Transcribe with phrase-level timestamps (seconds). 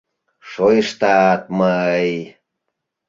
[0.49, 2.09] Шойыштат, мый!